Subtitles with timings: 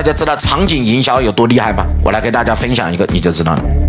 [0.00, 1.84] 大家知道场景营销有多厉害吗？
[2.02, 3.79] 我来给大家分享一个，你就知道了。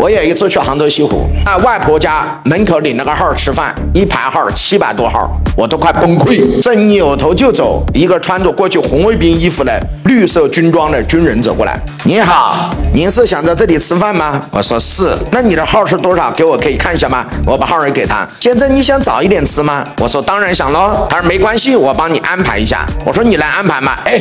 [0.00, 14.40] 我有一次去杭州西湖，在，外婆家门口领了个号吃饭，一排号七百多号，我都快崩溃，正扭头就走，一个穿着过去红卫兵衣服的绿色军装的军人走过来，你好，您是想在这里吃饭吗？
[14.50, 16.30] 我说是，那你的号是多少？
[16.30, 17.26] 给我可以看一下吗？
[17.44, 19.86] 我把号也给他，先生你想早一点吃吗？
[19.98, 22.86] 我说当然想喽，他说没关系，我帮你安排一下。
[23.04, 24.18] 我说你来安排嘛，哎，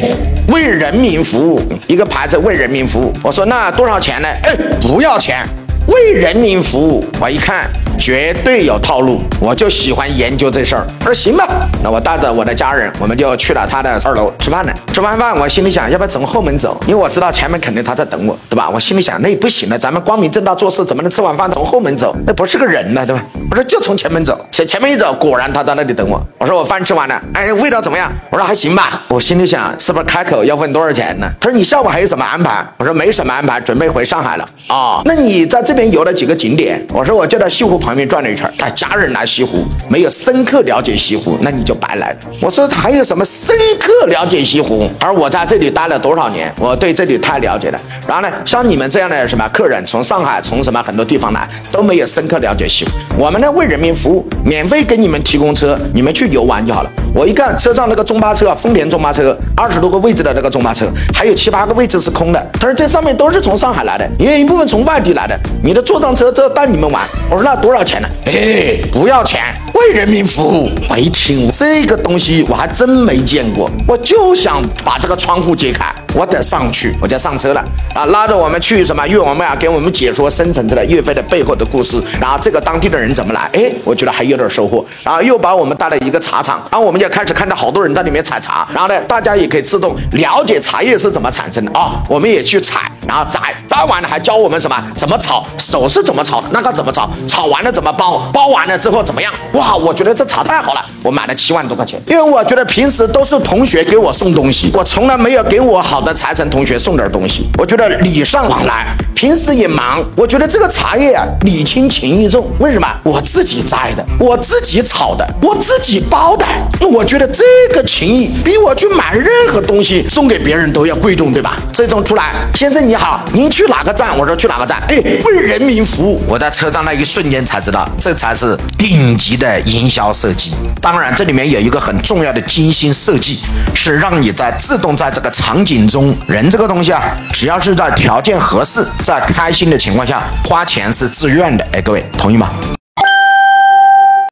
[0.49, 3.13] 为人民服务，一个牌子为人民服务。
[3.23, 4.27] 我说那多少钱呢？
[4.43, 5.47] 哎，不要钱。
[5.91, 7.67] 为人民服务，我一看
[7.99, 10.87] 绝对有套路，我就喜欢研究这事儿。
[11.01, 11.45] 我说行吧，
[11.83, 14.73] 那我带着我的家人，我们就去了他的二楼吃饭了。
[14.93, 16.79] 吃完饭，我心里想，要不要从后门走？
[16.87, 18.69] 因为我知道前面肯定他在等我，对吧？
[18.69, 22.15] 我心里想，那也不行了，咱们光明正大做事，怎么能吃完饭从后门走？
[22.25, 23.21] 那不是个人呢，对吧？
[23.51, 26.25] 我说就从前门走，前前面一走，果然他在那里等我。
[26.37, 28.11] 我说我饭吃完了，哎，味道怎么样？
[28.29, 29.03] 我说还行吧。
[29.09, 31.29] 我心里想，是不是开口要问多少钱呢？
[31.39, 32.65] 他说你下午还有什么安排？
[32.77, 34.45] 我说没什么安排，准备回上海了。
[34.67, 36.81] 啊，那你在这边游了几个景点？
[36.93, 38.47] 我说我就在西湖旁旁边转了一圈。
[38.55, 42.17] 带家人来西湖，没有深刻了解西湖，那你就白来了。
[42.39, 44.87] 我说还有什么深刻了解西湖？
[44.99, 47.79] 而我在这里待了多少年，我对这里太了解了。
[48.07, 52.91] 然后呢，像你们这样的什么客人，从上海，从什么很多地方来，都没有深刻了解西湖。
[53.17, 56.91] 我们呢为人民服务，免费给你们提供车，你们去游玩就好了。
[57.15, 62.47] 我一看车上那个中巴车，丰田中巴车，二十多个位置的那个中巴车，还有七八个位置是空的。
[62.53, 65.35] 他说这上面都是从上海来的，也有一部分从外地来的。
[65.63, 67.03] 你的坐上车都要带你们玩。
[67.31, 68.09] 我说那多少要钱呢？
[68.25, 69.41] 哎，不要钱，
[69.73, 70.69] 为人民服务。
[70.89, 77.63] 没听这个东西，我还真没见过，我就想把这个窗户揭开，我得上去，我就上车了
[77.95, 83.49] 啊，拉着我们去什么岳王庙，给我们解说深层次的岳飞的背后的故事，然后这个当地的人怎么来？
[83.53, 84.85] 哎，我觉得还有点收获。
[85.01, 93.39] 然后又把我们带了一个茶厂，然后我们就开始看到好多人在里面采茶，然后呢，大家也可以自动了解茶叶是怎么产生的啊，我们也去采，然后摘，
[93.69, 99.31] 摘完了还教我们什么怎么炒，手是怎么炒，那个怎么炒，炒完了怎么包，包完了之后怎么样？
[99.53, 108.87] 哇，我觉得这茶太好了，我买了七万多块钱，因为我觉得平时都是同学给我送东西，我从来没有给我好的财神同学送点东西，我觉得礼尚往来。
[109.13, 112.49] 平时也忙，我觉得这个茶叶啊，礼轻情意重。
[112.57, 112.87] 为什么？
[113.03, 116.45] 我自己摘的，我自己炒的，我自己包的。
[116.79, 117.43] 那我觉得这
[117.73, 121.57] 个情谊比我去买任何东西送给别人都要贵重，对吧？
[121.73, 124.17] 这种出来，先生你好，您去哪个站？
[124.17, 124.81] 我说去哪个站？
[124.87, 126.23] 哎，为人民服务。
[126.25, 130.53] 我在车站那一瞬间才知道，这才是顶级的营销设计。
[130.81, 133.41] 当然，这里面有一个很重要的精心设计，
[133.75, 138.87] 是让你在自动在这个场景中，人这个东西啊，只要是在条件合适。
[139.03, 142.51] 在开心的情况下花钱是自愿的，哎，各位同意吗？